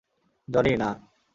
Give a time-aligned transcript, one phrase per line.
[0.47, 0.89] Johnny, না।